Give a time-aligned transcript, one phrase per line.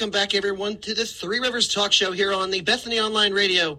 [0.00, 3.78] Welcome back, everyone, to the Three Rivers Talk Show here on the Bethany Online Radio.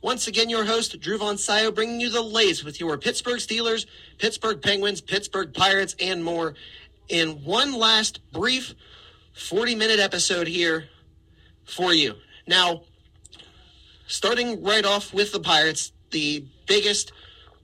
[0.00, 3.84] Once again, your host, Drew Von Scio, bringing you the latest with your Pittsburgh Steelers,
[4.16, 6.54] Pittsburgh Penguins, Pittsburgh Pirates, and more
[7.08, 8.74] in one last brief
[9.32, 10.84] 40 minute episode here
[11.64, 12.14] for you.
[12.46, 12.82] Now,
[14.06, 17.10] starting right off with the Pirates, the biggest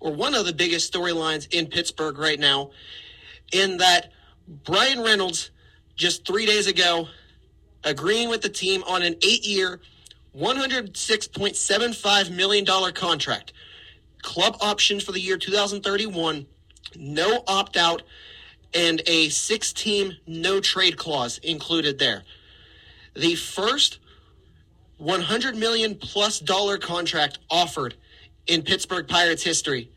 [0.01, 2.73] or one of the biggest storylines in Pittsburgh right now,
[3.53, 4.11] in that
[4.65, 5.53] Bryan Reynolds
[5.95, 7.07] just three days ago
[7.85, 9.81] agreeing with the team on an eight year,
[10.37, 12.65] $106.75 million
[12.95, 13.53] contract.
[14.23, 16.47] Club options for the year 2031,
[16.97, 18.03] no opt out,
[18.75, 22.23] and a six team no trade clause included there.
[23.15, 23.99] The first
[24.99, 27.95] 100 million plus dollar contract offered
[28.47, 29.91] in Pittsburgh Pirates history.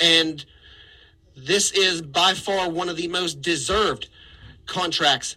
[0.00, 0.44] And
[1.36, 4.08] this is by far one of the most deserved
[4.66, 5.36] contracts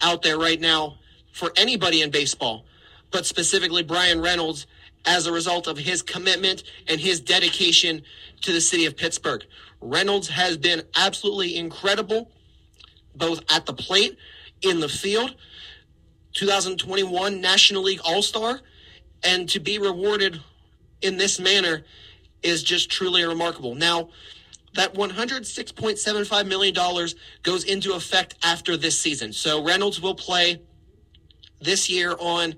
[0.00, 0.97] out there right now
[1.38, 2.64] for anybody in baseball,
[3.12, 4.66] but specifically Bryan Reynolds
[5.06, 8.02] as a result of his commitment and his dedication
[8.42, 9.44] to the city of Pittsburgh.
[9.80, 12.30] Reynolds has been absolutely incredible,
[13.14, 14.18] both at the plate,
[14.62, 15.36] in the field,
[16.34, 18.60] 2021 National League All Star,
[19.22, 20.40] and to be rewarded
[21.00, 21.84] in this manner
[22.42, 23.76] is just truly remarkable.
[23.76, 24.08] Now,
[24.74, 26.74] that $106.75 million
[27.44, 29.32] goes into effect after this season.
[29.32, 30.60] So Reynolds will play
[31.60, 32.54] this year on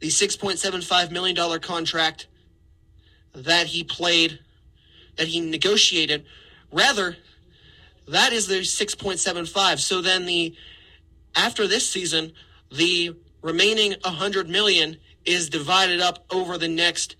[0.00, 2.26] the $6.75 million contract
[3.34, 4.38] that he played,
[5.16, 6.24] that he negotiated.
[6.72, 7.16] Rather,
[8.08, 9.78] that is the 6.75.
[9.78, 10.54] So then the
[11.34, 12.32] after this season,
[12.70, 17.16] the remaining 100 million is divided up over the next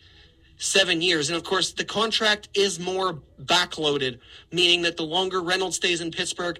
[0.59, 1.29] seven years.
[1.29, 4.19] And of course, the contract is more backloaded,
[4.51, 6.59] meaning that the longer Reynolds stays in Pittsburgh,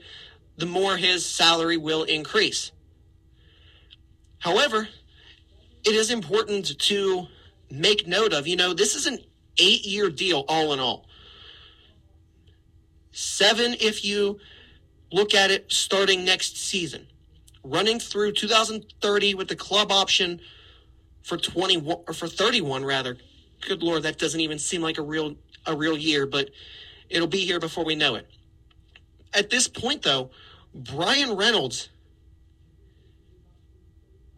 [0.59, 2.73] the more his salary will increase.
[4.47, 4.87] However,
[5.85, 7.27] it is important to
[7.69, 9.19] make note of, you know, this is an
[9.59, 11.09] eight year deal all in all.
[13.11, 14.39] Seven if you
[15.11, 17.09] look at it starting next season,
[17.65, 20.41] running through 2030 with the club option
[21.25, 23.17] for 21 or for 31 rather.
[23.63, 25.35] Good lord, that doesn't even seem like a real
[25.67, 26.51] a real year, but
[27.11, 28.31] it'll be here before we know it.
[29.35, 30.31] At this point though,
[30.73, 31.89] Bryan Reynolds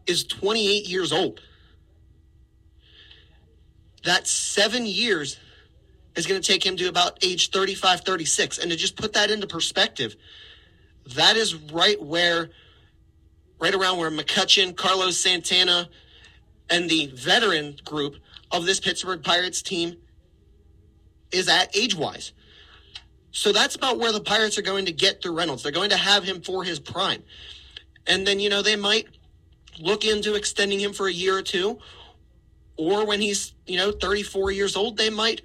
[0.09, 1.41] is 28 years old.
[4.05, 5.39] That seven years
[6.17, 8.59] is going to take him to about age 35, 36.
[8.59, 10.17] And to just put that into perspective,
[11.15, 12.51] that is right where,
[13.61, 15.89] right around where McCutchen, Carlos Santana,
[16.71, 18.17] and the veteran group
[18.51, 19.97] of this Pittsburgh Pirates team
[21.31, 22.33] is at age wise.
[23.31, 25.63] So that's about where the Pirates are going to get through Reynolds.
[25.63, 27.23] They're going to have him for his prime.
[28.07, 29.07] And then, you know, they might
[29.79, 31.79] look into extending him for a year or two.
[32.77, 35.43] Or when he's, you know, 34 years old, they might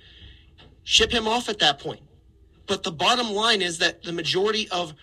[0.84, 2.02] ship him off at that point.
[2.68, 4.94] But the bottom line is that the majority of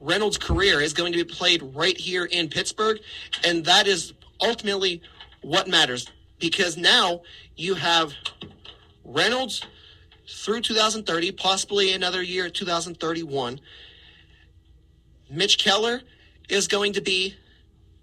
[0.00, 2.98] Reynolds' career is going to be played right here in Pittsburgh.
[3.44, 5.02] And that is ultimately
[5.42, 7.22] what matters because now
[7.56, 8.12] you have
[9.04, 9.62] Reynolds
[10.28, 13.60] through 2030, possibly another year, 2031.
[15.30, 16.00] Mitch Keller
[16.48, 17.36] is going to be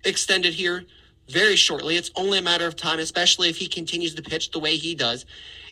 [0.07, 0.85] extended here
[1.29, 1.97] very shortly.
[1.97, 4.95] It's only a matter of time, especially if he continues to pitch the way he
[4.95, 5.25] does.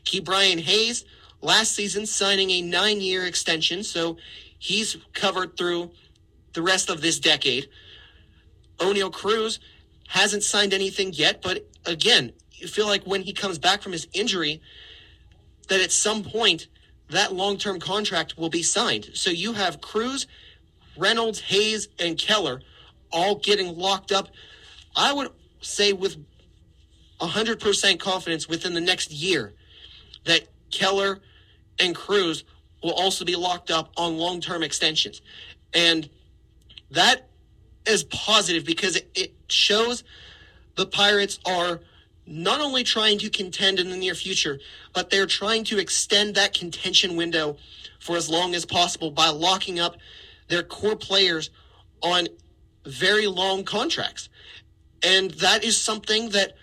[0.03, 1.05] Ke'Bryan Hayes
[1.41, 4.17] last season signing a nine year extension, so
[4.59, 5.91] he's covered through
[6.53, 7.69] the rest of this decade.
[8.77, 9.59] Oneil Cruz
[10.07, 14.07] hasn't signed anything yet, but again, you feel like when he comes back from his
[14.13, 14.61] injury,
[15.67, 16.67] that at some point
[17.09, 19.09] that long term contract will be signed.
[19.13, 20.27] So you have Cruz,
[20.97, 22.61] Reynolds, Hayes, and Keller
[23.15, 24.27] all getting locked up.
[24.95, 25.29] I would
[25.61, 26.17] say with
[27.19, 29.53] 100% confidence within the next year
[30.25, 31.19] that Keller
[31.79, 32.43] and Cruz
[32.83, 35.21] will also be locked up on long term extensions.
[35.73, 36.09] And
[36.91, 37.29] that
[37.87, 40.03] is positive because it, shows
[40.75, 41.79] the Pirates are
[42.25, 44.59] not only trying to contend in the near future,
[44.91, 47.57] but they're trying to extend that contention window
[47.99, 49.97] for as long as possible by locking up
[50.47, 51.51] their core players
[52.01, 52.27] on
[52.85, 54.29] very long contracts.
[55.03, 56.53] And that is something that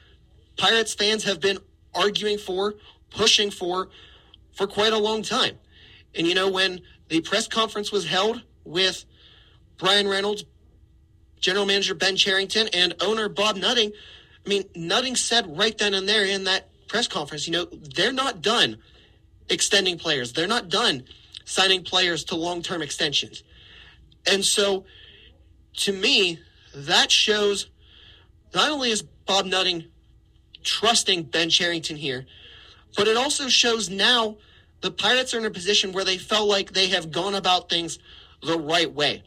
[0.56, 1.58] Pirates fans have been
[1.94, 2.74] arguing for,
[3.10, 3.88] pushing for,
[4.52, 5.58] for quite a long time.
[6.14, 9.04] And you know, when the press conference was held with
[9.78, 10.44] Bryan Reynolds,
[11.40, 13.92] general manager Ben Cherington, and owner Bob Nutting,
[14.44, 18.12] I mean, Nutting said right then and there in that press conference, you know, they're
[18.12, 18.78] not done
[19.48, 20.32] extending players.
[20.32, 21.04] They're not done
[21.44, 23.42] signing players to long term extensions.
[24.26, 24.84] And so,
[25.74, 26.38] to me,
[26.74, 27.68] that shows
[28.54, 29.84] not only is Bob Nutting
[30.62, 32.26] trusting Ben Cherington here,
[32.96, 34.36] but it also shows now
[34.80, 37.98] the Pirates are in a position where they felt like they have gone about things
[38.42, 39.22] the right way.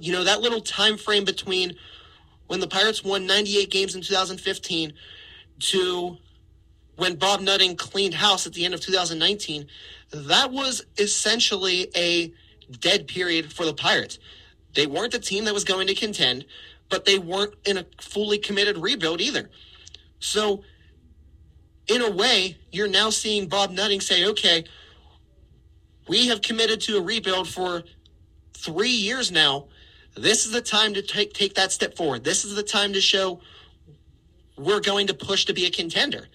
[0.00, 1.76] You know, that little time frame between
[2.46, 4.92] when the Pirates won 98 games in 2015
[5.60, 6.16] to
[6.96, 9.66] when Bob Nutting cleaned house at the end of 2019,
[10.12, 12.32] that was essentially a
[12.80, 14.18] dead period for the Pirates.
[14.74, 16.44] They weren't a team that was going to contend,
[16.90, 19.50] but they weren't in a fully committed rebuild either.
[20.18, 20.62] So,
[21.86, 24.64] in a way, you're now seeing Bob Nutting say, okay,
[26.08, 27.84] we have committed to a rebuild for
[28.56, 29.68] three years now.
[30.16, 32.24] This is the time to take, take that step forward.
[32.24, 33.40] This is the time to show
[34.56, 36.28] we're going to push to be a contender.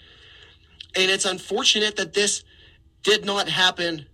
[0.95, 2.43] And it's unfortunate that this
[3.03, 4.05] did not happen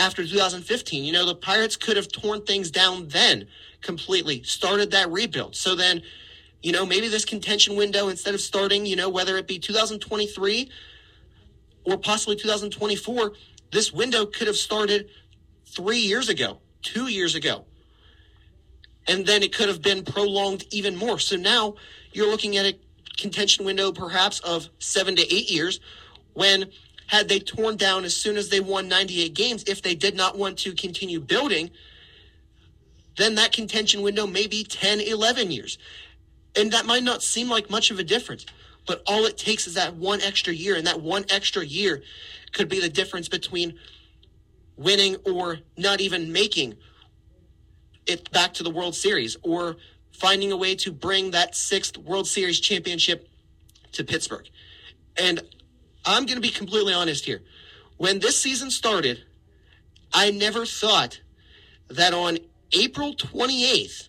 [0.00, 1.04] after 2015.
[1.04, 3.46] You know, the Pirates could have torn things down then
[3.82, 5.54] completely, started that rebuild.
[5.54, 6.02] So then,
[6.62, 10.70] you know, maybe this contention window, instead of starting, you know, whether it be 2023
[11.84, 13.32] or possibly 2024,
[13.72, 15.10] this window could have started
[15.66, 17.66] three years ago, two years ago.
[19.06, 21.18] And then it could have been prolonged even more.
[21.18, 21.74] So now
[22.12, 22.78] you're looking at a
[23.18, 25.78] contention window perhaps of seven to eight years
[26.32, 26.70] when
[27.10, 30.38] had they torn down as soon as they won 98 games, if they did not
[30.38, 31.68] want to continue building,
[33.16, 35.76] then that contention window may be 10, 11 years.
[36.54, 38.46] And that might not seem like much of a difference,
[38.86, 42.00] but all it takes is that one extra year, and that one extra year
[42.52, 43.76] could be the difference between
[44.76, 46.76] winning or not even making
[48.06, 49.74] it back to the World Series or
[50.12, 53.28] finding a way to bring that sixth World Series championship
[53.90, 54.48] to Pittsburgh.
[55.16, 55.42] And
[56.10, 57.40] I'm going to be completely honest here.
[57.96, 59.22] When this season started,
[60.12, 61.20] I never thought
[61.88, 62.38] that on
[62.72, 64.08] April 28th,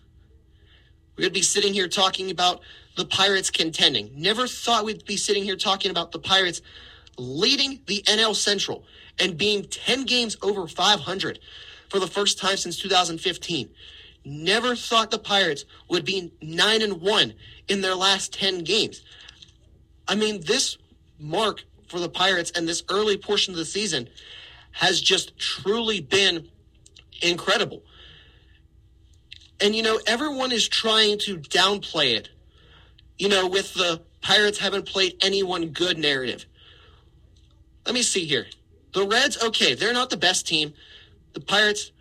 [1.16, 2.60] we would be sitting here talking about
[2.96, 4.10] the Pirates contending.
[4.16, 6.60] Never thought we'd be sitting here talking about the Pirates
[7.18, 8.84] leading the NL Central
[9.20, 11.38] and being 10 games over 500
[11.88, 13.70] for the first time since 2015.
[14.24, 17.34] Never thought the Pirates would be 9 and 1
[17.68, 19.02] in their last 10 games.
[20.08, 20.78] I mean, this
[21.20, 24.08] mark for the Pirates and this early portion of the season
[24.70, 26.48] has just truly been
[27.20, 27.82] incredible.
[29.60, 32.30] And, you know, everyone is trying to downplay it,
[33.18, 36.46] you know, with the Pirates haven't played anyone good narrative.
[37.84, 38.46] Let me see here.
[38.94, 40.72] The Reds, okay, they're not the best team.
[41.34, 41.92] The Pirates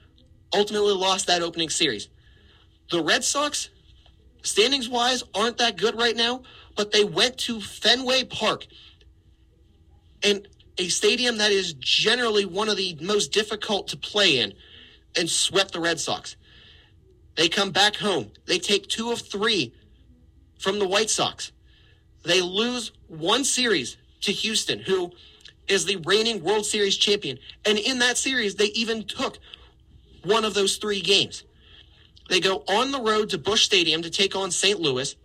[0.53, 2.07] ultimately lost that opening series.
[2.91, 3.69] The Red Sox,
[4.41, 6.43] standings wise, aren't that good right now,
[6.77, 8.67] but they went to Fenway Park
[10.23, 10.47] and
[10.77, 14.53] a stadium that is generally one of the most difficult to play in
[15.17, 16.35] and swept the Red Sox.
[17.35, 18.31] They come back home.
[18.45, 19.73] They take two of three
[20.59, 21.51] from the White Sox.
[22.23, 25.11] They lose one series to Houston, who
[25.67, 27.39] is the reigning World Series champion.
[27.65, 29.39] And in that series, they even took
[30.23, 31.43] one of those three games.
[32.29, 34.79] They go on the road to Busch Stadium to take on St.
[34.79, 35.15] Louis.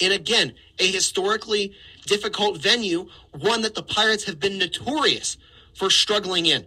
[0.00, 1.74] And again, a historically
[2.08, 5.36] difficult venue, one that the Pirates have been notorious
[5.74, 6.66] for struggling in.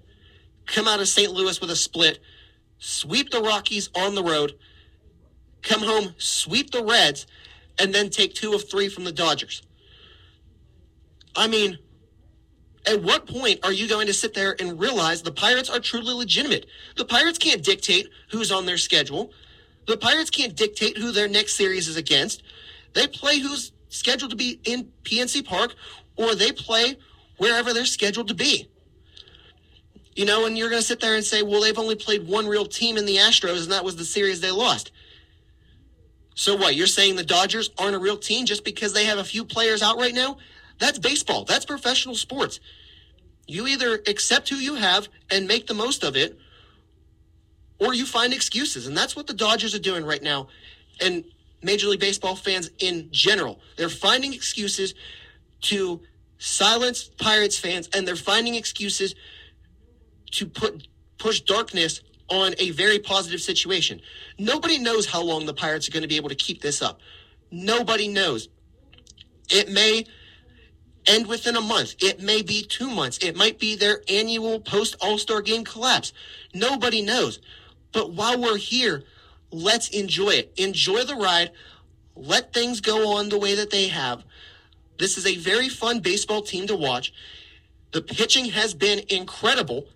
[0.67, 1.31] Come out of St.
[1.31, 2.19] Louis with a split,
[2.77, 4.53] sweep the Rockies on the road,
[5.63, 7.27] come home, sweep the Reds,
[7.79, 9.63] and then take two of three from the Dodgers.
[11.36, 11.79] I mean,
[12.88, 16.13] at what point are you going to sit there and realize the Pirates are truly
[16.13, 16.67] legitimate?
[16.95, 19.31] The Pirates can't dictate who's on their schedule.
[19.88, 22.43] The Pirates can't dictate who their next series is against.
[22.93, 25.75] They play who's scheduled to be in PNC Park
[26.15, 26.98] or they play
[27.38, 28.67] wherever they're scheduled to be.
[30.15, 32.48] You know, and you're going to sit there and say, well, they've only played one
[32.48, 34.91] real team in the Astros, and that was the series they lost.
[36.36, 36.75] So what?
[36.75, 39.81] You're saying the Dodgers aren't a real team just because they have a few players
[39.81, 40.38] out right now?
[40.79, 41.45] That's baseball.
[41.45, 42.60] That's professional sports.
[43.48, 46.38] You either accept who you have and make the most of it,
[47.79, 48.88] or you find excuses.
[48.88, 50.48] And that's what the Dodgers are doing right now.
[51.00, 51.24] And
[51.63, 53.60] Major League Baseball fans in general.
[53.77, 54.94] They're finding excuses
[55.62, 56.01] to
[56.38, 59.15] silence Pirates fans, and they're finding excuses
[60.32, 60.88] to put
[61.18, 64.01] push darkness on a very positive situation.
[64.39, 67.00] Nobody knows how long the Pirates are going to be able to keep this up.
[67.51, 68.48] Nobody knows.
[69.50, 70.06] It may
[71.06, 71.96] end within a month.
[72.00, 73.18] It may be two months.
[73.20, 76.13] It might be their annual post All Star game collapse.
[76.53, 77.39] Nobody knows.
[77.91, 79.03] But while we're here,
[79.51, 80.53] let's enjoy it.
[80.58, 81.51] Enjoy the ride.
[82.15, 84.24] Let things go on the way that they have.
[84.98, 87.13] This is a very fun baseball team to watch.
[87.91, 89.88] The pitching has been incredible.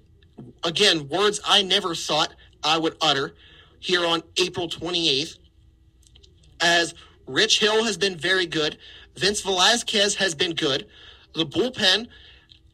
[0.63, 2.33] Again, words I never thought
[2.63, 3.35] I would utter
[3.79, 5.37] here on April 28th.
[6.61, 6.93] As
[7.27, 8.77] Rich Hill has been very good,
[9.15, 10.87] Vince Velasquez has been good,
[11.33, 12.07] the bullpen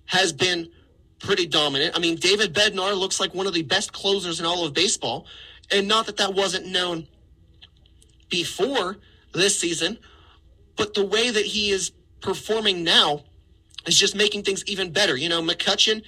[0.05, 0.69] has been
[1.19, 1.95] pretty dominant.
[1.95, 5.25] I mean, David Bednar looks like one of the best closers in all of baseball.
[5.71, 7.07] And not that that wasn't known
[8.29, 8.97] before
[9.33, 9.97] this season,
[10.75, 13.23] but the way that he is performing now
[13.85, 15.15] is just making things even better.
[15.15, 16.03] You know, McCutchen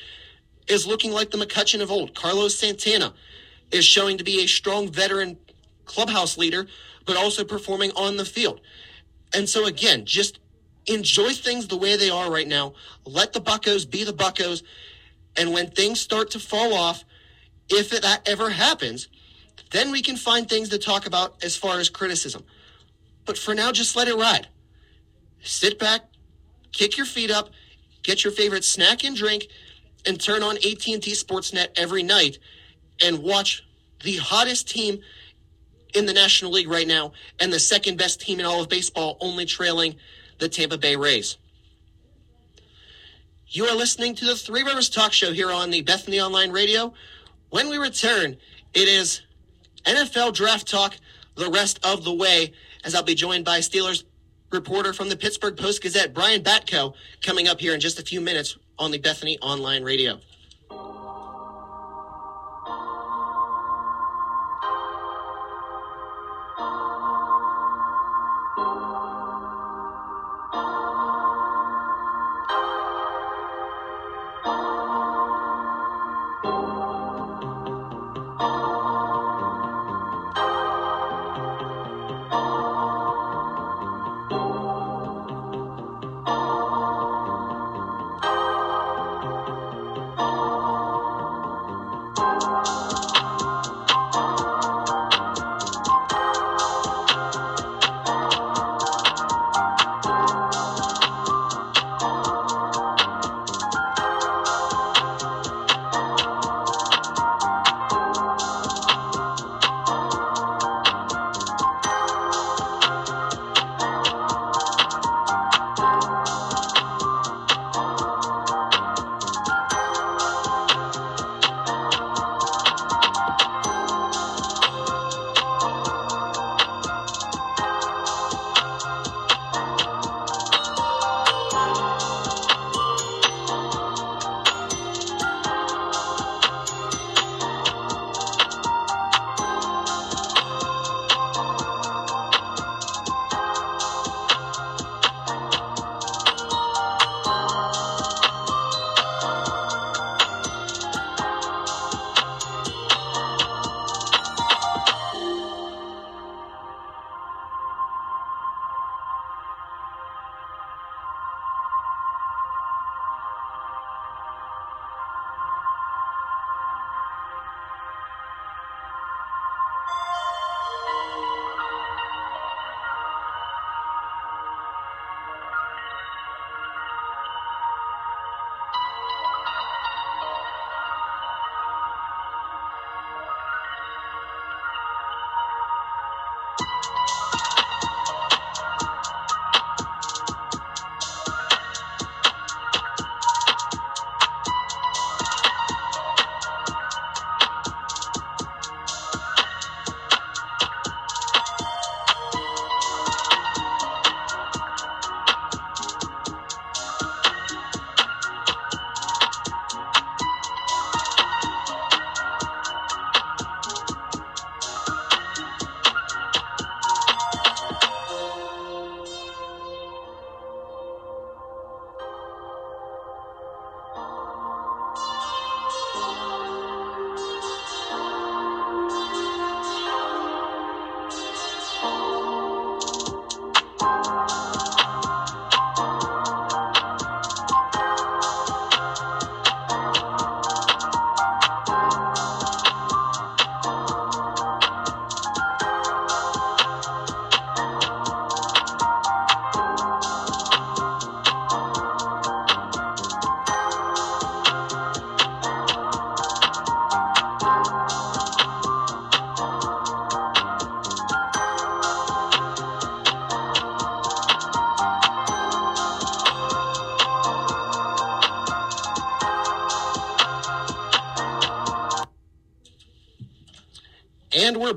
[0.68, 2.16] is looking like the McCutchen of old.
[2.16, 3.14] Carlos Santana
[3.72, 5.38] is showing to be a strong veteran
[5.86, 6.68] clubhouse leader,
[7.06, 8.62] but also performing on the field.
[9.34, 10.40] And so again, just
[10.86, 12.74] enjoy things the way they are right now.
[13.06, 14.64] Let the Buccos be the Buccos.
[15.36, 17.04] And when things start to fall off,
[17.70, 19.08] if that ever happens,
[19.72, 22.44] then we can find things to talk about as far as criticism.
[23.26, 24.48] But for now, just let it ride.
[25.42, 26.02] Sit back,
[26.72, 27.50] kick your feet up,
[28.04, 29.48] get your favorite snack and drink,
[30.06, 32.38] and turn on AT&T Sportsnet every night
[33.02, 33.64] and watch
[34.04, 35.00] the hottest team
[35.94, 39.18] in the National League right now and the second best team in all of baseball,
[39.22, 39.96] only trailing
[40.40, 41.38] the Tampa Bay Rays.
[43.48, 46.94] You are listening to the Three Rivers Talk Show here on the Bethany Online Radio.
[47.50, 48.38] When we return,
[48.74, 49.22] it is
[49.86, 50.98] NFL Draft Talk
[51.36, 54.04] the rest of the way, as I'll be joined by Steelers
[54.52, 58.22] reporter from the Pittsburgh Post Gazette, Brian Batko, coming up here in just a few
[58.22, 60.20] minutes on the Bethany Online Radio.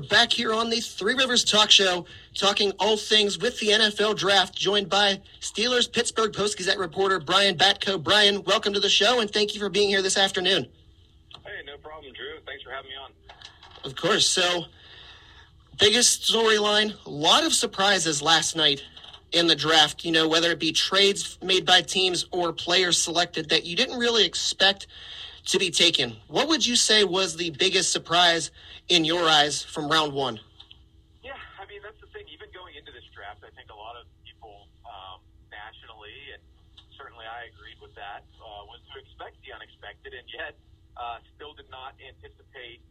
[0.09, 4.55] Back here on the Three Rivers Talk Show, talking all things with the NFL draft,
[4.55, 8.01] joined by Steelers Pittsburgh Post Gazette reporter Brian Batko.
[8.01, 10.67] Brian, welcome to the show, and thank you for being here this afternoon.
[11.43, 12.39] Hey, no problem, Drew.
[12.45, 13.11] Thanks for having me on.
[13.83, 14.27] Of course.
[14.27, 14.65] So,
[15.79, 18.83] biggest storyline, a lot of surprises last night
[19.31, 23.49] in the draft, you know, whether it be trades made by teams or players selected
[23.49, 24.87] that you didn't really expect
[25.47, 26.15] to be taken.
[26.27, 28.51] What would you say was the biggest surprise
[28.89, 30.39] in your eyes from round one?
[31.23, 32.27] Yeah, I mean, that's the thing.
[32.27, 36.43] Even going into this draft, I think a lot of people um, nationally, and
[36.99, 40.59] certainly I agreed with that, uh, was to expect the unexpected, and yet
[40.99, 42.83] uh, still did not anticipate,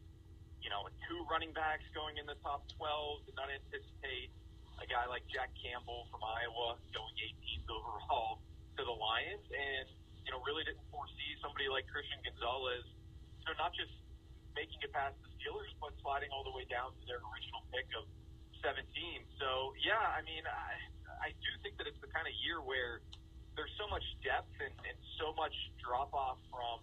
[0.64, 4.32] you know, two running backs going in the top 12, did not anticipate
[4.80, 8.40] a guy like Jack Campbell from Iowa going 18th overall
[8.80, 9.88] to the Lions, and
[10.26, 13.94] you know, really didn't foresee somebody like Christian Gonzalez, you know, not just
[14.58, 17.86] making it past the Steelers, but sliding all the way down to their original pick
[17.94, 18.10] of
[18.58, 18.82] 17.
[19.38, 20.74] So, yeah, I mean, I,
[21.22, 22.98] I do think that it's the kind of year where
[23.54, 26.82] there's so much depth and, and so much drop off from,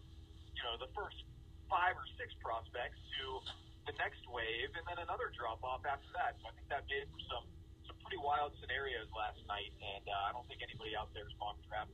[0.55, 1.19] you know, the first
[1.67, 3.43] five or six prospects to
[3.89, 6.39] the next wave, and then another drop off after that.
[6.39, 7.45] So I think that made for some
[7.83, 11.59] some pretty wild scenarios last night, and uh, I don't think anybody out there's mock
[11.67, 11.91] draft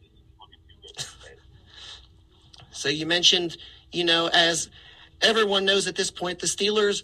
[2.79, 3.57] So you mentioned,
[3.91, 4.69] you know, as
[5.21, 7.03] everyone knows at this point, the Steelers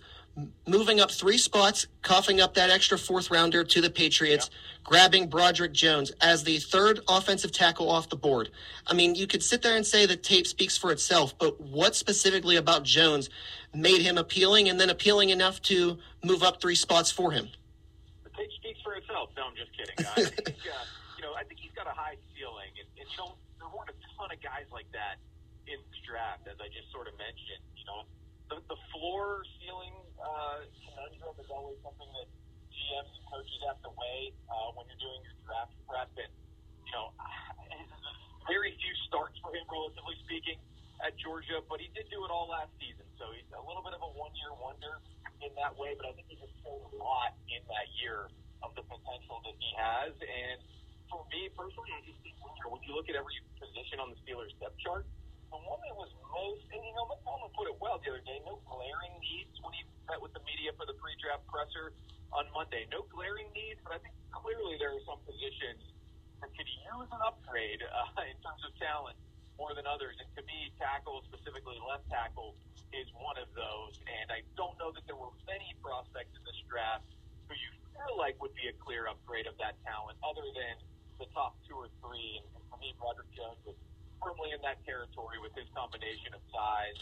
[0.66, 4.50] moving up three spots, coughing up that extra fourth rounder to the Patriots,
[4.86, 8.52] grabbing Broderick Jones as the third offensive tackle off the board.
[8.88, 11.94] I mean, you could sit there and say the tape speaks for itself, but what
[11.96, 13.30] specifically about Jones
[13.74, 17.50] made him appealing and then appealing enough to move up three spots for him?
[18.24, 19.30] The tape speaks for itself.
[19.36, 20.06] No, I'm just kidding.
[20.06, 20.52] I uh,
[21.36, 24.32] I think he's got a high ceiling, and, and you know, there weren't a ton
[24.32, 25.20] of guys like that
[25.68, 27.64] in this draft, as I just sort of mentioned.
[27.76, 28.02] You know,
[28.50, 32.28] the, the floor ceiling uh, conundrum is always something that
[32.72, 36.32] GMs and coaches have to weigh uh, when you're doing your draft prep, and
[36.88, 37.12] you know,
[38.52, 40.60] very few starts for him, relatively speaking,
[41.04, 43.92] at Georgia, but he did do it all last season, so he's a little bit
[43.92, 45.04] of a one-year wonder
[45.44, 45.92] in that way.
[46.00, 48.32] But I think he just showed a lot in that year
[48.64, 50.58] of the potential that he has, and
[51.12, 54.10] for me personally, I just think when you when you look at every position on
[54.10, 55.06] the Steelers depth chart,
[55.54, 58.42] the one that was most, and you know, McCollum put it well the other day.
[58.50, 61.94] No glaring needs when he met with the media for the pre-draft presser
[62.34, 62.90] on Monday.
[62.90, 65.86] No glaring needs, but I think clearly there are some positions
[66.42, 69.14] that could use an upgrade uh, in terms of talent
[69.62, 70.18] more than others.
[70.18, 72.58] And to me, tackle, specifically left tackle,
[72.90, 74.02] is one of those.
[74.10, 77.06] And I don't know that there were many prospects in this draft
[77.46, 80.82] who you feel like would be a clear upgrade of that talent, other than
[81.20, 82.42] the top two or three.
[82.44, 83.80] And for me, Broderick Jones was
[84.20, 87.00] firmly in that territory with his combination of size,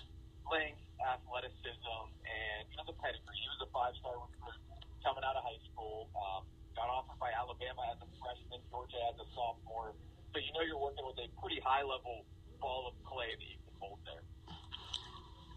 [0.49, 3.37] length, athleticism, and you know the pedigree.
[3.41, 4.61] He was a five-star recruit
[5.01, 6.13] coming out of high school.
[6.13, 6.45] Um,
[6.77, 9.93] got offered by Alabama as a freshman, Georgia as a sophomore.
[10.33, 12.25] So you know you're working with a pretty high-level
[12.61, 14.25] ball of clay that you can mold there.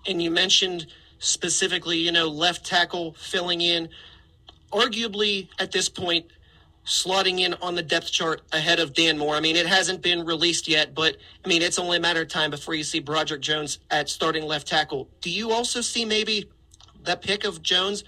[0.07, 0.87] And you mentioned
[1.19, 3.89] specifically, you know, left tackle filling in,
[4.73, 6.27] arguably at this point,
[6.87, 9.35] slotting in on the depth chart ahead of Dan Moore.
[9.35, 12.29] I mean, it hasn't been released yet, but I mean, it's only a matter of
[12.29, 15.09] time before you see Broderick Jones at starting left tackle.
[15.21, 16.49] Do you also see maybe
[17.03, 18.05] that pick of Jones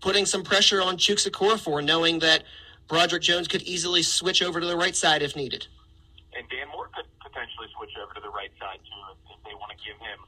[0.00, 2.44] putting some pressure on Chuksa Okorafor, knowing that
[2.88, 5.66] Broderick Jones could easily switch over to the right side if needed?
[6.36, 9.72] and Dan Moore could potentially switch over to the right side too if they want
[9.72, 10.18] to give him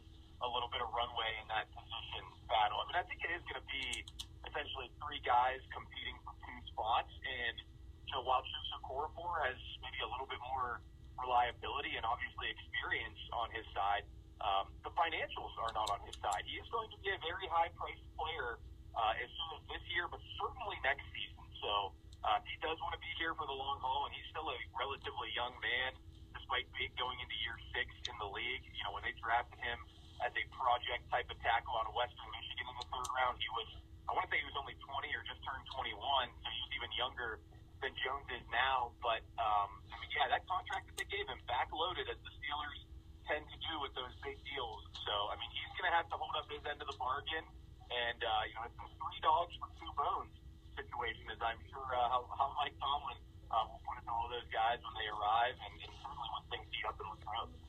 [0.44, 2.76] a little bit of runway in that position battle.
[2.76, 4.04] I mean, I think it is going to be
[4.44, 7.57] essentially three guys competing for two spots, and
[8.04, 10.85] you know, while Chusa Okorafor has maybe a little bit more
[11.16, 14.04] reliability and obviously experience on his side,
[14.44, 16.44] um, the financials are not on his side.
[16.44, 18.61] He is going to be a very high-priced player
[18.92, 21.44] uh, as soon as this year, but certainly next season.
[21.64, 21.96] So
[22.28, 24.59] uh, he does want to be here for the long haul, and he's still a
[24.76, 25.96] relatively young man,
[26.37, 26.68] despite
[27.00, 28.64] going into year six in the league.
[28.68, 29.80] You know, when they drafted him
[30.22, 33.50] as a project type of tackle out of Western Michigan in the third round, he
[33.50, 33.68] was,
[34.07, 36.90] I want to say he was only 20 or just turned 21, so he's even
[36.94, 37.42] younger
[37.83, 38.94] than Jones is now.
[39.03, 42.81] But, um, I mean, yeah, that contract that they gave him, backloaded as the Steelers
[43.27, 44.83] tend to do with those big deals.
[45.05, 47.44] So, I mean, he's going to have to hold up his end of the bargain.
[47.92, 50.33] And, uh, you know, it's a three dogs for two bones
[50.74, 53.18] situation, as I'm sure uh, how, how Mike Tomlin
[53.50, 56.44] uh, will put it to all those guys when they arrive, and, and certainly when
[56.50, 57.61] things heat up in Wisconsin.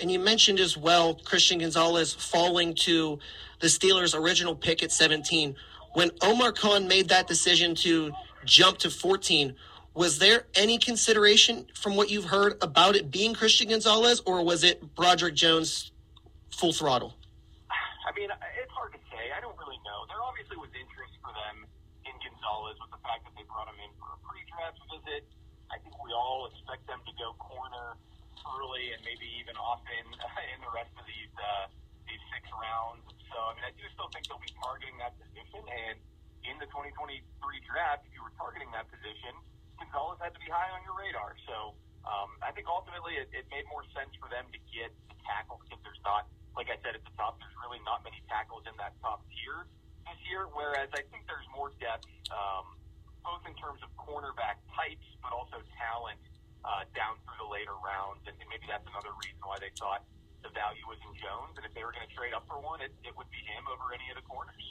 [0.00, 3.18] And you mentioned as well Christian Gonzalez falling to
[3.60, 5.54] the Steelers' original pick at 17.
[5.92, 8.12] When Omar Khan made that decision to
[8.46, 9.54] jump to 14,
[9.92, 14.64] was there any consideration from what you've heard about it being Christian Gonzalez, or was
[14.64, 15.90] it Broderick Jones
[16.48, 17.14] full throttle?
[17.68, 19.28] I mean, it's hard to say.
[19.36, 20.06] I don't really know.
[20.08, 21.66] There obviously was interest for them
[22.06, 25.28] in Gonzalez with the fact that they brought him in for a pre-draft visit.
[25.68, 27.98] I think we all expect them to go corner
[28.46, 30.04] early and maybe even often
[30.54, 31.66] in the rest of these uh,
[32.08, 33.04] these six rounds.
[33.30, 35.62] So I mean, I do still think they'll be targeting that position.
[35.64, 35.96] And
[36.44, 37.20] in the 2023
[37.68, 39.36] draft, if you were targeting that position,
[39.76, 41.36] Gonzalez had to be high on your radar.
[41.44, 41.76] So
[42.08, 45.60] um, I think ultimately it, it made more sense for them to get the tackle
[45.64, 48.74] because there's not, like I said at the top, there's really not many tackles in
[48.80, 49.68] that top tier
[50.08, 50.48] this year.
[50.52, 52.76] Whereas I think there's more depth, um,
[53.20, 56.20] both in terms of cornerback types, but also talent
[56.64, 58.20] uh, down through the later rounds.
[58.26, 60.04] And, and maybe that's another reason why they thought
[60.42, 61.56] the value was in Jones.
[61.56, 63.64] And if they were going to trade up for one, it, it would be him
[63.68, 64.64] over any of the corners.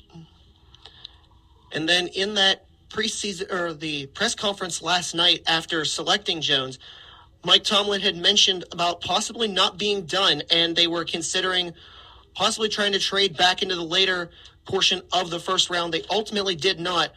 [1.71, 6.80] And then in that preseason or the press conference last night after selecting Jones,
[7.45, 11.73] Mike Tomlin had mentioned about possibly not being done, and they were considering
[12.34, 14.30] possibly trying to trade back into the later
[14.65, 15.93] portion of the first round.
[15.93, 17.12] They ultimately did not.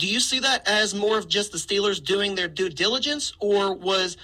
[0.00, 3.76] Do you see that as more of just the Steelers doing their due diligence, or
[3.76, 4.16] was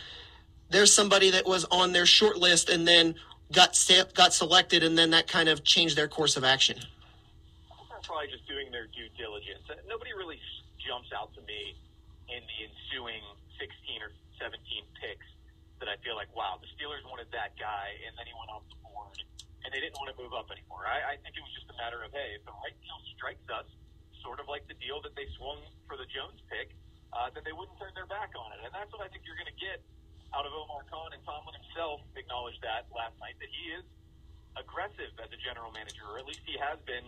[0.73, 3.12] there somebody that was on their short list and then
[3.53, 3.77] got
[4.17, 6.81] got selected, and then that kind of changed their course of action?
[8.09, 9.69] Probably just doing their due diligence.
[9.85, 10.41] Nobody really
[10.81, 11.77] jumps out to me
[12.33, 13.21] in the ensuing
[13.61, 14.57] 16 or 17
[14.97, 15.29] picks
[15.85, 18.65] that I feel like, wow, the Steelers wanted that guy, and then he went off
[18.73, 19.21] the board,
[19.61, 20.89] and they didn't want to move up anymore.
[20.89, 23.45] I, I think it was just a matter of, hey, if the right deal strikes
[23.53, 23.69] us,
[24.27, 26.75] sort of like the deal that they swung for the Jones pick,
[27.15, 28.67] uh, then they wouldn't turn their back on it.
[28.67, 29.79] And that's what I think you're going to get
[30.35, 33.87] out of Omar Khan, and Tomlin himself acknowledged that last night, that he is
[34.59, 37.07] aggressive as a general manager, or at least he has been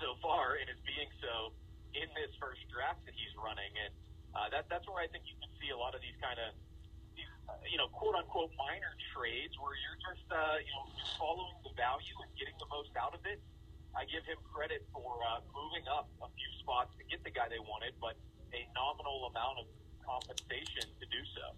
[0.00, 1.52] so far, and is being so
[1.92, 3.68] in this first draft that he's running.
[3.76, 3.92] And
[4.32, 6.56] uh, that, that's where I think you can see a lot of these kind of,
[7.68, 10.88] you know, quote unquote minor trades where you're just, uh, you know,
[11.20, 13.42] following the value and getting the most out of it.
[13.96, 17.48] I give him credit for uh, moving up a few spots to get the guy
[17.48, 18.16] they wanted, but
[18.54, 19.66] a nominal amount of
[20.04, 21.54] compensation to do so.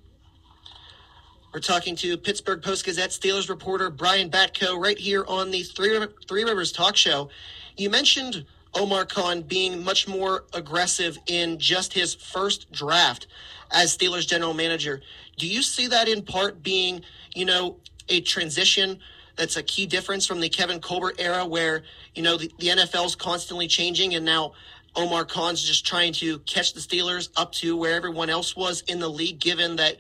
[1.53, 5.99] We're talking to Pittsburgh Post Gazette Steelers reporter Brian Batko right here on the Three,
[6.27, 7.29] Three Rivers Talk Show.
[7.77, 13.27] You mentioned Omar Khan being much more aggressive in just his first draft
[13.71, 15.03] as Steelers general manager.
[15.37, 17.03] Do you see that in part being,
[17.35, 17.77] you know,
[18.09, 18.99] a transition
[19.37, 21.83] that's a key difference from the Kevin Colbert era where,
[22.15, 24.53] you know, the, the NFL's constantly changing and now
[24.95, 29.01] Omar Khan's just trying to catch the Steelers up to where everyone else was in
[29.01, 29.97] the league, given that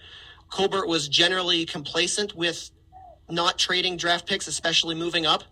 [0.50, 2.70] Colbert was generally complacent with
[3.30, 5.44] not trading draft picks, especially moving up?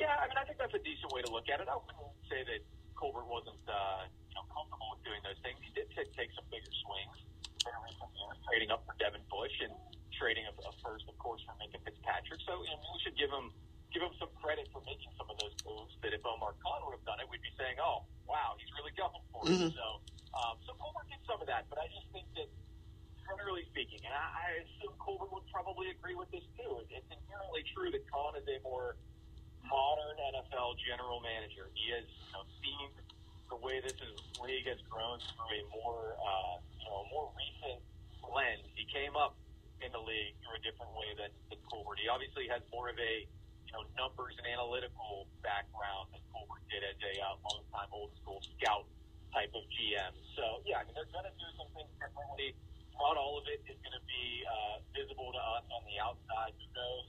[0.00, 1.68] Yeah, I mean, I think that's a decent way to look at it.
[1.68, 2.64] I wouldn't say that
[2.96, 5.60] Colbert wasn't, uh, you know, comfortable with doing those things.
[5.60, 7.20] He did t- take some bigger swings
[7.68, 9.76] in recent years, trading up for Devin Bush and
[10.18, 12.40] trading a, a first, of course, for Minkah Fitzpatrick.
[12.46, 13.50] So, you know, we should give him
[13.94, 15.94] give him some credit for making some of those moves.
[16.02, 18.90] That if Omar Khan would have done it, we'd be saying, "Oh, wow, he's really
[18.98, 19.70] going for it." Mhm.
[19.70, 19.86] So,
[20.34, 22.50] um, so Colbert did some of that, but I just think that
[23.22, 26.82] generally speaking, and I, I assume Colbert would probably agree with this too.
[26.82, 28.96] It, it's inherently true that Khan is a more
[29.64, 31.70] modern NFL general manager.
[31.72, 32.88] He has you know, seen
[33.48, 37.32] the way this is, league has grown through a more, uh, you know, a more
[37.32, 37.80] recent
[38.28, 38.64] lens.
[38.76, 39.36] He came up
[39.84, 42.00] in the league through a different way than, than Colbert.
[42.00, 43.28] He obviously has more of a,
[43.68, 48.40] you know, numbers and analytical background than Colbert did as a uh, long-time old school
[48.40, 48.88] scout
[49.36, 50.14] type of GM.
[50.32, 52.56] So yeah, I mean they're going to do some things differently.
[52.96, 56.56] Not all of it is going to be uh, visible to us on the outside.
[56.56, 57.06] Who knows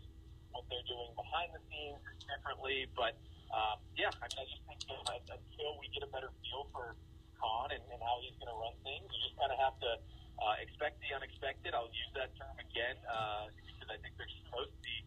[0.52, 2.92] what they're doing behind the scenes differently?
[2.92, 3.16] But
[3.56, 6.98] um, yeah, I mean I just think that until we get a better feel for
[7.40, 10.02] Khan and, and how he's going to run things, you just kind of have to
[10.40, 11.74] uh, expect the unexpected.
[11.74, 14.98] I'll use that term again uh, because I think there's most of the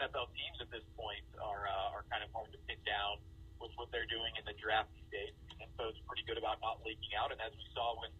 [0.00, 3.20] NFL teams at this point are uh, are kind of hard to pin down
[3.60, 5.34] with what they're doing in the draft stage.
[5.60, 8.12] Info's pretty good about not leaking out, and as we saw with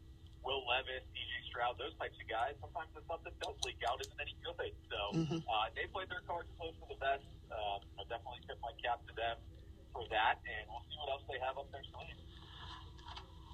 [0.43, 4.01] Will Levis, CJ Stroud, those types of guys, sometimes the stuff that does leak out
[4.01, 4.73] isn't any good.
[4.89, 5.45] So Mhm.
[5.45, 7.27] uh, they played their cards close to the vest.
[7.51, 9.37] Um, I'll definitely tip my cap to them
[9.93, 12.19] for that, and we'll see what else they have up their sleeve.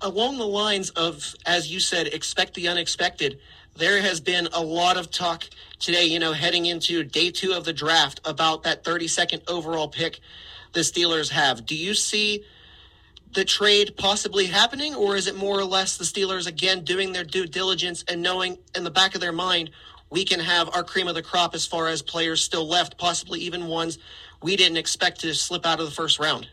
[0.04, 3.40] Along the lines of, as you said, expect the unexpected,
[3.76, 5.48] there has been a lot of talk
[5.80, 10.20] today, you know, heading into day two of the draft about that 32nd overall pick
[10.72, 11.66] the Steelers have.
[11.66, 12.44] Do you see
[13.32, 17.24] the trade possibly happening, or is it more or less the Steelers again doing their
[17.24, 19.70] due diligence and knowing in the back of their mind
[20.10, 23.40] we can have our cream of the crop as far as players still left, possibly
[23.40, 23.98] even ones
[24.42, 26.46] we didn't expect to slip out of the first round?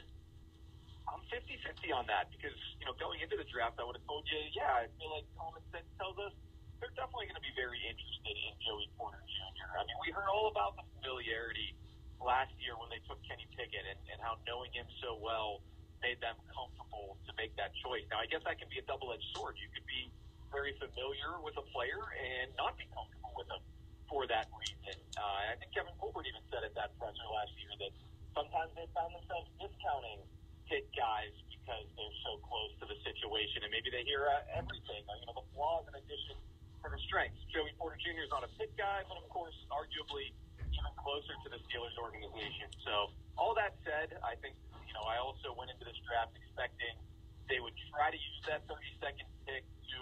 [1.07, 4.25] I'm 50-50 on that because, you know, going into the draft, I would have told
[4.25, 6.33] you, yeah, I feel like common sense tells us
[6.81, 9.69] they're definitely going to be very interested in Joey Porter Jr.
[9.77, 11.77] I mean, we heard all about the familiarity
[12.17, 15.61] last year when they took Kenny Pickett and, and how knowing him so well
[16.01, 18.01] made them comfortable to make that choice.
[18.09, 19.61] Now, I guess that can be a double-edged sword.
[19.61, 20.09] You could be
[20.49, 23.61] very familiar with a player and not be comfortable with him
[24.09, 24.97] for that reason.
[25.21, 27.93] Uh, I think Kevin Colbert even said at that presser last year that
[28.33, 30.25] sometimes they found themselves discounting
[30.65, 31.29] Pitt guys
[31.61, 35.25] because they're so close to the situation, and maybe they hear uh, everything, uh, you
[35.29, 36.33] know, the flaws in addition
[36.81, 37.37] to the strengths.
[37.53, 38.25] Joey Porter Jr.
[38.25, 42.73] is not a Pitt guy, but of course, arguably even closer to the Steelers organization.
[42.81, 44.57] So, all that said, I think
[44.89, 46.97] you know I also went into this draft expecting
[47.45, 49.99] they would try to use that 30 second pick to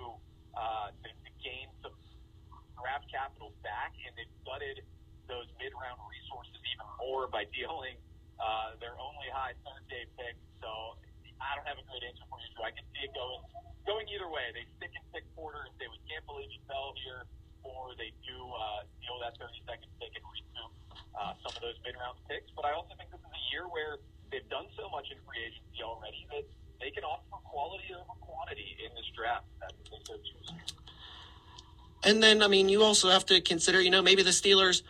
[0.55, 1.95] uh, to, to gain some
[2.79, 4.79] draft capital back, and they gutted
[5.27, 7.99] those mid round resources even more by dealing
[8.39, 10.39] uh, their only high third day pick.
[10.63, 10.95] So
[11.39, 12.67] I don't have a great answer for you, Joe.
[12.67, 13.41] I can see it going
[13.87, 14.51] going either way.
[14.53, 17.25] They stick and pick Porter and say we can't believe he fell here,
[17.63, 20.71] or they do uh, steal that 30 second pick and recoup
[21.15, 22.51] uh, some of those mid round picks.
[22.53, 23.97] But I also think this is a year where
[24.29, 26.45] they've done so much in free agency already that
[26.79, 29.47] they can offer quality over quantity in this draft.
[29.63, 30.47] That they so choose.
[32.09, 34.81] And then, I mean, you also have to consider, you know, maybe the Steelers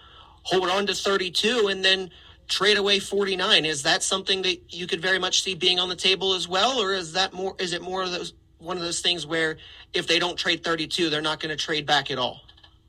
[0.44, 2.12] hold on to 32 and then
[2.48, 3.66] trade away 49.
[3.66, 6.80] Is that something that you could very much see being on the table as well,
[6.80, 7.60] or is that more?
[7.60, 9.58] Is it more of those one of those things where
[9.92, 12.40] if they don't trade 32, they're not going to trade back at all?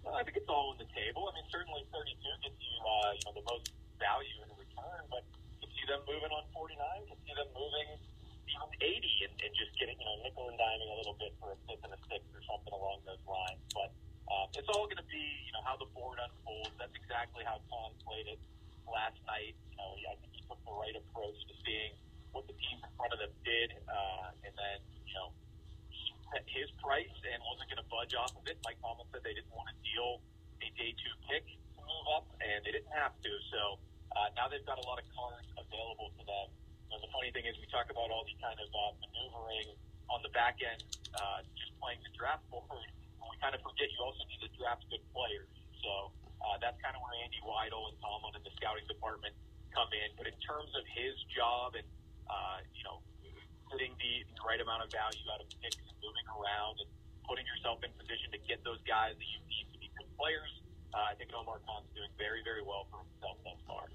[0.06, 1.26] Well, I think it's all on the table.
[1.26, 2.14] I mean, certainly 32
[2.46, 5.26] gets you, uh, you know, the most value in return, but
[5.58, 6.78] you see them moving on 49,
[7.10, 7.98] you see them moving
[8.46, 11.50] even 80 and, and just getting, you know, nickel and diming a little bit for
[11.50, 13.62] a fifth and a sixth or something along those lines.
[13.74, 13.90] But
[14.30, 16.70] um, it's all going to be, you know, how the board unfolds.
[16.78, 18.38] That's exactly how Tom played it
[18.86, 19.58] last night.
[19.74, 21.98] You know, I think he took the right approach to seeing
[22.30, 25.34] what the teams in front of them did, uh, and then, you know,
[26.30, 28.54] set his price and wasn't going to budge off of it.
[28.62, 30.22] Mike Tomlin said they didn't want to deal
[30.62, 31.42] a day two pick
[31.74, 33.32] to move up, and they didn't have to.
[33.50, 33.82] So
[34.14, 36.46] uh, now they've got a lot of cards available to them.
[36.86, 39.76] You know, the funny thing is, we talk about all the kind of uh, maneuvering
[40.08, 40.80] on the back end,
[41.12, 42.64] uh, just playing the draft board.
[43.20, 45.52] We kind of forget you also need to draft good players.
[45.84, 49.36] So uh, that's kind of where Andy Weidl and Tomlin and the scouting department
[49.76, 50.08] come in.
[50.16, 51.86] But in terms of his job and
[52.26, 53.04] uh, you know
[53.68, 56.90] putting the, the right amount of value out of picks and moving around and
[57.28, 60.50] putting yourself in position to get those guys that you need to be good players,
[60.90, 63.86] uh, I think Omar Khan's doing very very well for himself thus far.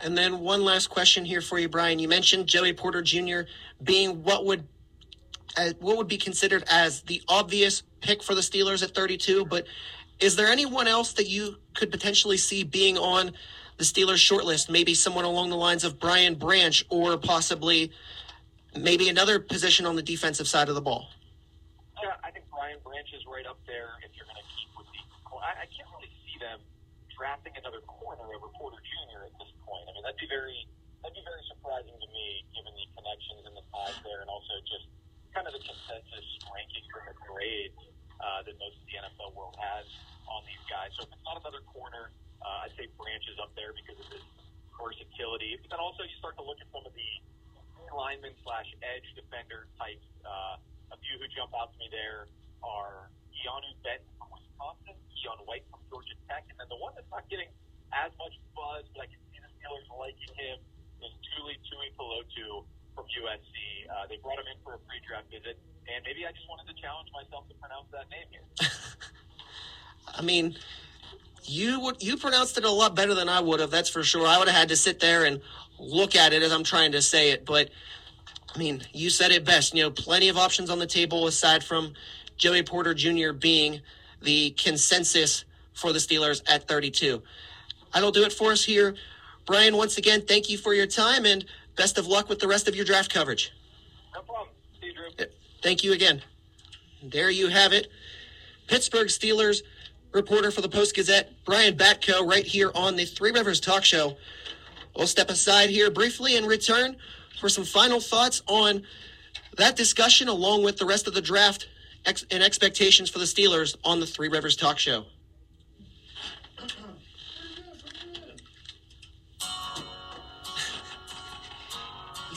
[0.00, 1.98] And then one last question here for you, Brian.
[1.98, 3.42] You mentioned Joey Porter Jr.
[3.82, 4.66] being what would
[5.56, 9.66] uh, what would be considered as the obvious pick for the Steelers at 32, but
[10.18, 13.32] is there anyone else that you could potentially see being on
[13.76, 14.68] the Steelers shortlist?
[14.68, 17.92] Maybe someone along the lines of Brian Branch or possibly
[18.76, 21.08] maybe another position on the defensive side of the ball?
[22.02, 24.86] Yeah, I think Brian Branch is right up there if you're going to keep with
[24.90, 25.36] the.
[25.38, 26.58] I, I can't really see them
[27.14, 29.30] drafting another corner over Porter Jr.
[29.30, 29.86] at this point.
[29.86, 30.66] I mean, that'd be very
[31.00, 34.54] that'd be very surprising to me, given the connections and the ties there, and also
[34.66, 34.90] just
[35.32, 37.78] kind of the consensus ranking from the grades
[38.22, 39.86] uh, that most of the NFL world has
[40.30, 40.90] on these guys.
[40.98, 44.08] So if it's not another corner, uh, I'd say Branch is up there because of
[44.10, 44.24] his
[44.78, 45.58] versatility.
[45.60, 47.10] But then also you start to look at some of the
[47.94, 50.06] lineman slash edge defender types.
[50.24, 50.58] Uh,
[50.94, 52.30] a few who jump out to me there
[52.62, 55.66] are Keanu Benton from Wisconsin, Keion White
[56.44, 57.48] Tech, and then the one that's not getting
[57.92, 60.60] as much buzz, but I can see the Steelers liking him,
[61.00, 63.54] is Tuli Tuipulotu from USC.
[63.88, 66.76] Uh, they brought him in for a pre-draft visit, and maybe I just wanted to
[66.80, 68.46] challenge myself to pronounce that name here.
[70.16, 70.56] I mean,
[71.44, 73.70] you would you pronounced it a lot better than I would have.
[73.70, 74.26] That's for sure.
[74.26, 75.40] I would have had to sit there and
[75.78, 77.70] look at it as I'm trying to say it, but
[78.54, 79.74] I mean, you said it best.
[79.74, 81.94] You know, plenty of options on the table aside from
[82.36, 83.32] Joey Porter Jr.
[83.32, 83.80] being
[84.22, 87.22] the consensus for the Steelers at 32.
[87.92, 88.94] That'll do it for us here.
[89.46, 91.44] Brian, once again, thank you for your time and
[91.76, 93.52] best of luck with the rest of your draft coverage.
[94.14, 94.48] No problem.
[94.80, 95.26] See you, Drew.
[95.62, 96.22] Thank you again.
[97.02, 97.88] There you have it.
[98.66, 99.62] Pittsburgh Steelers
[100.12, 104.16] reporter for the Post Gazette, Brian Batko, right here on the Three Rivers Talk Show.
[104.96, 106.96] We'll step aside here briefly and return
[107.40, 108.84] for some final thoughts on
[109.56, 111.68] that discussion along with the rest of the draft
[112.06, 115.04] and expectations for the Steelers on the Three Rivers Talk Show.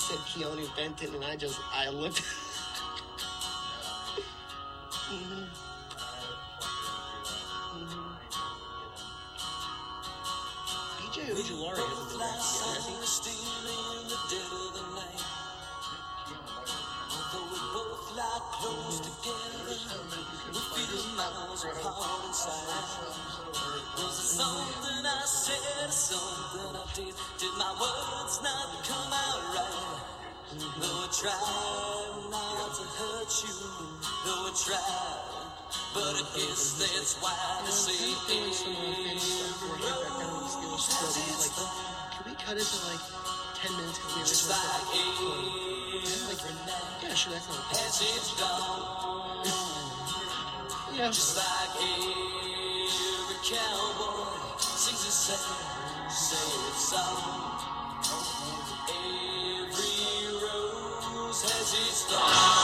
[0.08, 2.22] Said Keanu Benton, and I just, I looked.
[5.12, 5.44] Mm-hmm.
[7.76, 8.16] Mm-hmm.
[10.98, 12.57] BJ Ojulari hasn't been drafted yet,
[18.18, 19.78] like close together.
[20.50, 22.90] We feel miles apart inside.
[23.94, 27.14] Was it something I said, something I did?
[27.38, 30.02] Did my words not come out right?
[30.82, 33.54] Though I tried not to hurt you,
[34.26, 35.38] though I tried.
[35.94, 38.66] But I guess that's why they say things.
[42.18, 44.86] Can we cut it to like 10 minutes because we just originally like
[46.30, 48.82] like, yeah, sure, that's not a as it's dawn.
[50.94, 51.10] Yeah.
[51.10, 55.42] Just like every cowboy sings a sad,
[56.12, 57.58] sad song.
[58.94, 62.57] Every rose has its thorn.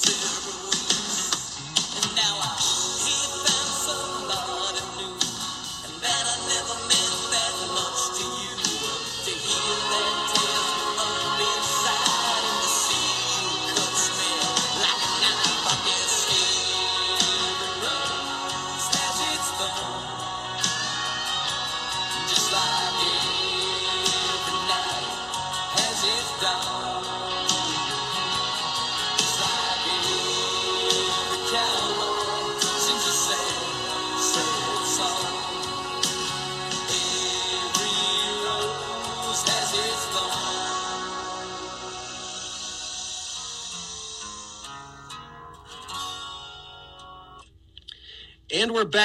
[0.00, 0.61] Made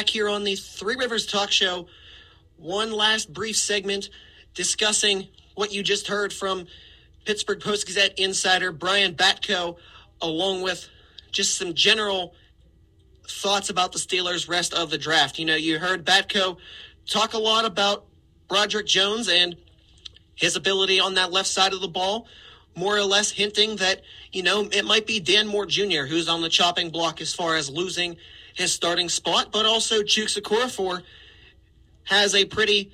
[0.08, 1.88] back here on the Three Rivers Talk Show.
[2.56, 4.10] One last brief segment
[4.54, 6.66] discussing what you just heard from
[7.26, 9.76] Pittsburgh Post Gazette insider Brian Batko,
[10.22, 10.88] along with
[11.34, 12.36] just some general
[13.28, 15.40] thoughts about the Steelers' rest of the draft.
[15.40, 16.56] You know, you heard Batko
[17.06, 18.06] talk a lot about
[18.48, 19.58] Broderick Jones and
[20.36, 22.28] his ability on that left side of the ball,
[22.78, 24.02] more or less hinting that,
[24.32, 26.04] you know, it might be Dan Moore Jr.
[26.04, 28.18] who's on the chopping block as far as losing
[28.54, 31.02] his starting spot, but also Okorafor
[32.04, 32.92] has a pretty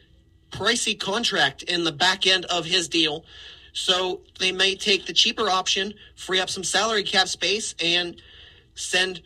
[0.51, 3.25] pricey contract in the back end of his deal.
[3.73, 8.21] So they may take the cheaper option, free up some salary cap space, and
[8.75, 9.21] send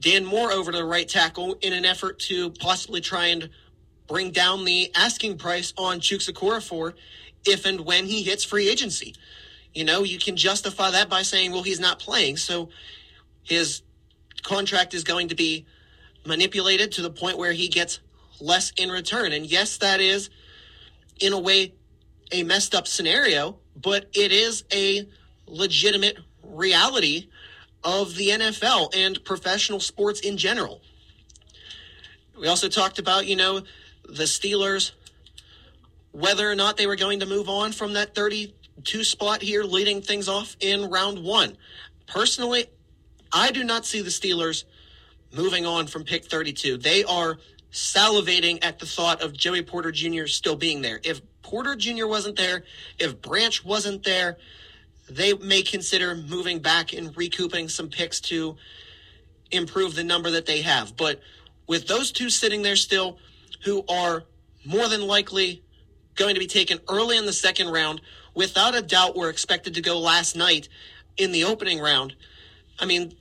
[0.00, 3.50] Dan Moore over to the right tackle in an effort to possibly try and
[4.08, 6.94] bring down the asking price on Okorafor
[7.44, 9.14] if and when he hits free agency.
[9.74, 12.68] You know, you can justify that by saying, well, he's not playing, so
[13.42, 13.82] his
[14.42, 15.66] contract is going to be
[16.26, 18.00] manipulated to the point where he gets
[18.40, 19.32] less in return.
[19.32, 20.30] And yes, that is,
[21.20, 21.74] in a way,
[22.30, 25.08] a messed up scenario, but it is a
[25.46, 27.28] legitimate reality
[27.84, 30.80] of the NFL and professional sports in general.
[32.38, 33.62] We also talked about, you know,
[34.04, 34.92] the Steelers
[36.12, 38.14] whether or not they were going to move on from that
[38.82, 41.56] 32 spot here, leading things off in round one.
[42.06, 42.66] Personally,
[43.32, 44.64] I do not see the Steelers
[45.32, 46.78] moving on from pick 32.
[46.78, 47.38] They are
[47.70, 50.26] salivating at the thought of Joey Porter Jr.
[50.26, 51.00] still being there.
[51.04, 52.06] If Porter Jr.
[52.06, 52.64] wasn't there,
[52.98, 54.36] if Branch wasn't there,
[55.08, 58.56] they may consider moving back and recouping some picks to
[59.52, 60.96] improve the number that they have.
[60.96, 61.20] But
[61.68, 63.18] with those two sitting there still,
[63.64, 64.24] who are
[64.64, 65.62] more than likely
[66.16, 68.00] going to be taken early in the second round,
[68.34, 70.68] without a doubt were expected to go last night
[71.16, 72.14] in the opening round.
[72.78, 73.14] I mean,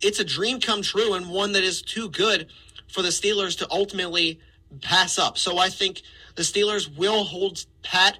[0.00, 2.48] it's a dream come true and one that is too good
[2.88, 4.40] for the Steelers to ultimately
[4.82, 5.38] pass up.
[5.38, 6.02] So I think
[6.36, 8.18] the Steelers will hold pat,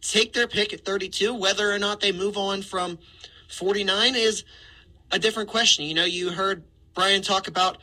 [0.00, 1.34] take their pick at 32.
[1.34, 2.98] Whether or not they move on from
[3.48, 4.44] 49 is
[5.10, 5.84] a different question.
[5.84, 6.64] You know, you heard
[6.94, 7.78] Brian talk about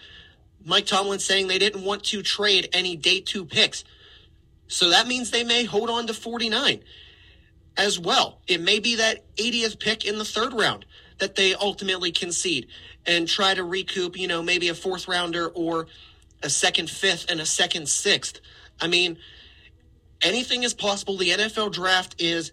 [0.65, 3.83] Mike Tomlin saying they didn't want to trade any day two picks.
[4.67, 6.81] So that means they may hold on to 49
[7.78, 8.39] as well.
[8.47, 10.86] It may be that 80th pick in the third round
[11.19, 12.67] that they ultimately concede
[13.05, 15.88] and try to recoup, you know, maybe a fourth rounder or
[16.43, 18.39] a second fifth and a second sixth.
[18.80, 19.17] I mean,
[20.22, 21.17] anything is possible.
[21.17, 22.51] The NFL draft is,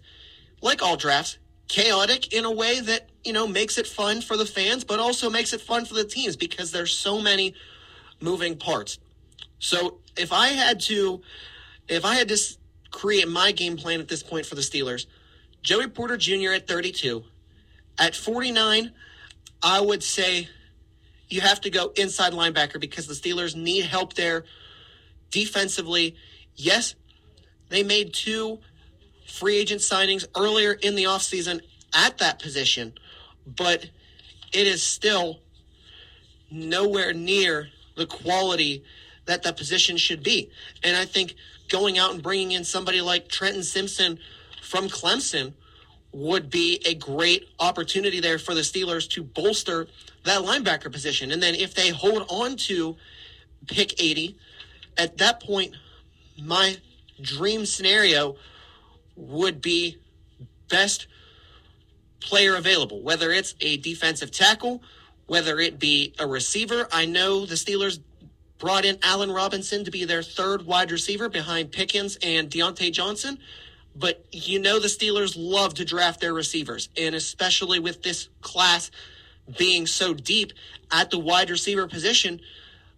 [0.61, 4.45] like all drafts, chaotic in a way that, you know, makes it fun for the
[4.45, 7.53] fans, but also makes it fun for the teams because there's so many
[8.19, 8.99] moving parts.
[9.59, 11.21] So if I had to,
[11.87, 12.37] if I had to
[12.91, 15.05] create my game plan at this point for the Steelers,
[15.61, 16.51] Joey Porter Jr.
[16.53, 17.23] at 32,
[17.97, 18.91] at 49,
[19.61, 20.47] I would say
[21.27, 24.45] you have to go inside linebacker because the Steelers need help there
[25.31, 26.15] defensively.
[26.55, 26.95] Yes,
[27.69, 28.59] they made two
[29.27, 31.61] free agent signings earlier in the offseason
[31.93, 32.93] at that position,
[33.45, 33.89] but
[34.51, 35.39] it is still
[36.49, 38.83] nowhere near the quality
[39.29, 40.49] that that position should be.
[40.83, 41.35] And I think
[41.69, 44.19] going out and bringing in somebody like Trenton Simpson
[44.61, 45.53] from Clemson
[46.11, 49.87] would be a great opportunity there for the Steelers to bolster
[50.25, 51.31] that linebacker position.
[51.31, 52.97] And then if they hold on to
[53.67, 54.35] pick 80,
[54.97, 55.75] at that point,
[56.41, 56.77] my
[57.21, 58.35] dream scenario
[59.15, 59.97] would be
[60.69, 61.07] best
[62.19, 64.81] player available, whether it's a defensive tackle,
[65.27, 66.87] whether it be a receiver.
[66.91, 67.99] I know the Steelers
[68.59, 73.39] brought in Allen Robinson to be their third wide receiver behind Pickens and Diontae Johnson.
[73.95, 78.91] But you know the Steelers love to draft their receivers, and especially with this class
[79.57, 80.53] being so deep
[80.91, 82.39] at the wide receiver position,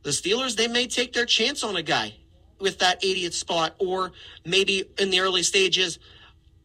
[0.04, 2.16] the Steelers they may take their chance on a guy
[2.60, 4.12] with that 80th spot or
[4.46, 5.98] maybe in the early stages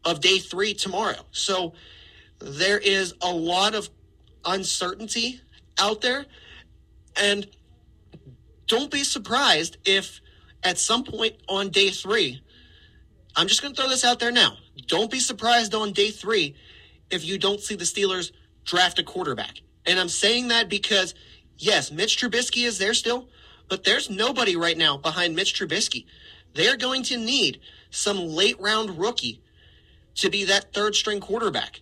[0.05, 1.25] of day 3 tomorrow.
[1.31, 1.73] So
[2.39, 3.89] there is a lot of
[4.45, 5.41] uncertainty
[5.79, 6.25] out there
[7.15, 7.47] and
[8.67, 10.21] don't be surprised if
[10.63, 12.41] at some point on day 3
[13.37, 14.57] I'm just going to throw this out there now.
[14.87, 16.55] Don't be surprised on day three
[17.11, 18.31] if you don't see the Steelers
[18.65, 19.61] draft a quarterback.
[19.85, 21.13] And I'm saying that because,
[21.55, 23.29] yes, Mitch Trubisky is there still,
[23.69, 26.05] but there's nobody right now behind Mitch Trubisky.
[26.55, 27.59] They're going to need
[27.91, 29.43] some late round rookie
[30.15, 31.79] to be that third string quarterback.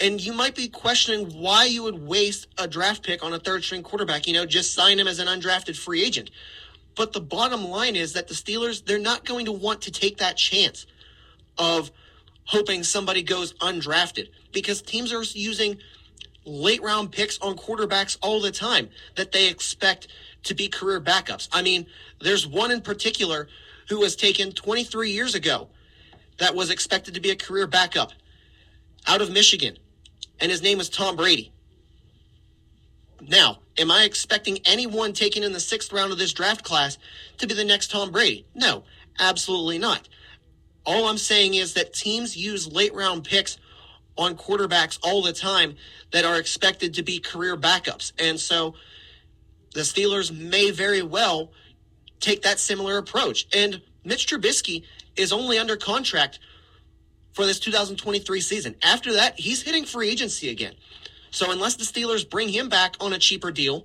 [0.00, 3.64] And you might be questioning why you would waste a draft pick on a third
[3.64, 4.26] string quarterback.
[4.26, 6.30] You know, just sign him as an undrafted free agent.
[6.94, 10.18] But the bottom line is that the Steelers, they're not going to want to take
[10.18, 10.86] that chance
[11.58, 11.90] of
[12.44, 15.78] hoping somebody goes undrafted because teams are using
[16.44, 20.08] late round picks on quarterbacks all the time that they expect
[20.44, 21.48] to be career backups.
[21.52, 21.86] I mean,
[22.20, 23.48] there's one in particular
[23.88, 25.68] who was taken 23 years ago
[26.38, 28.12] that was expected to be a career backup
[29.06, 29.76] out of Michigan,
[30.40, 31.52] and his name was Tom Brady.
[33.20, 36.98] Now, am I expecting anyone taken in the sixth round of this draft class
[37.38, 38.46] to be the next Tom Brady?
[38.54, 38.84] No,
[39.18, 40.08] absolutely not.
[40.84, 43.58] All I'm saying is that teams use late round picks
[44.16, 45.76] on quarterbacks all the time
[46.12, 48.12] that are expected to be career backups.
[48.18, 48.74] And so
[49.74, 51.52] the Steelers may very well
[52.20, 53.46] take that similar approach.
[53.54, 54.84] And Mitch Trubisky
[55.16, 56.38] is only under contract
[57.36, 58.74] for this 2023 season.
[58.82, 60.72] After that, he's hitting free agency again.
[61.30, 63.84] So unless the Steelers bring him back on a cheaper deal,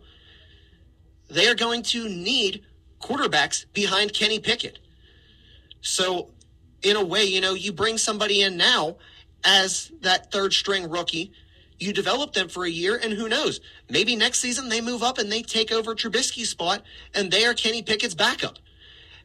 [1.29, 2.63] they are going to need
[3.01, 4.79] quarterbacks behind Kenny Pickett.
[5.81, 6.29] So
[6.81, 8.95] in a way, you know, you bring somebody in now
[9.43, 11.33] as that third string rookie,
[11.77, 13.59] you develop them for a year, and who knows?
[13.89, 16.83] Maybe next season they move up and they take over Trubisky's spot,
[17.13, 18.59] and they are Kenny Pickett's backup.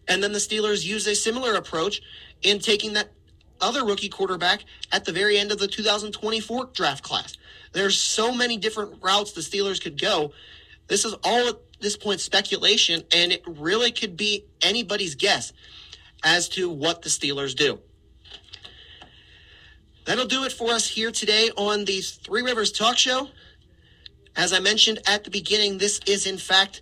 [0.08, 2.02] And then the Steelers use a similar approach
[2.42, 3.12] in taking that
[3.60, 7.36] other rookie quarterback at the very end of the 2024 draft class.
[7.72, 10.32] There's so many different routes the Steelers could go.
[10.88, 15.52] This is all at this point speculation, and it really could be anybody's guess
[16.24, 17.78] as to what the Steelers do.
[20.04, 23.28] That'll do it for us here today on the Three Rivers Talk Show.
[24.36, 26.80] As I mentioned at the beginning, this is in fact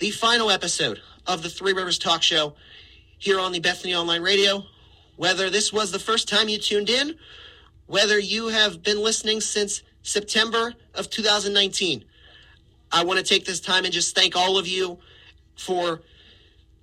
[0.00, 2.54] the final episode of the Three Rivers Talk Show
[3.18, 4.64] here on the Bethany Online Radio.
[5.20, 7.14] Whether this was the first time you tuned in,
[7.84, 12.06] whether you have been listening since September of 2019,
[12.90, 14.98] I want to take this time and just thank all of you
[15.56, 16.00] for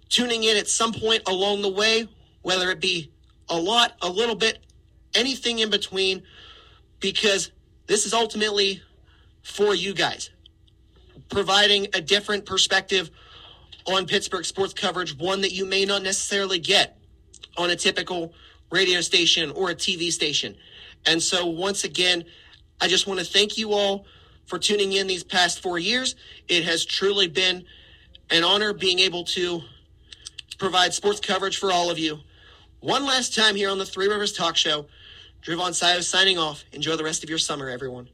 [0.07, 2.07] tuning in at some point along the way,
[2.43, 3.09] whether it be
[3.49, 4.59] a lot, a little bit,
[5.15, 6.21] anything in between,
[6.99, 7.49] because
[7.87, 8.83] this is ultimately
[9.41, 10.29] for you guys,
[11.29, 13.09] providing a different perspective
[13.87, 16.96] on Pittsburgh sports coverage, one that you may not necessarily get
[17.57, 18.33] on a typical
[18.71, 20.55] radio station or a TV station.
[21.05, 22.25] And so, once again,
[22.81, 24.05] I just want to thank you all
[24.45, 26.15] for tuning in these past four years.
[26.47, 27.65] It has truly been
[28.29, 29.61] an honor being able to
[30.57, 32.19] provide sports coverage for all of you.
[32.79, 34.85] One last time here on the Three Rivers Talk Show.
[35.41, 36.65] Drivon Sayo signing off.
[36.73, 38.07] Enjoy the rest of your summer, everyone.